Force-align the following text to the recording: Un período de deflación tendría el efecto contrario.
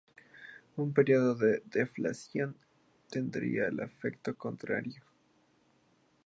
Un 0.77 0.95
período 0.95 1.35
de 1.35 1.61
deflación 1.63 2.57
tendría 3.11 3.67
el 3.67 3.81
efecto 3.81 4.35
contrario. 4.35 5.03